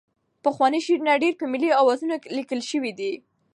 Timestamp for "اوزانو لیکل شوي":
1.79-2.91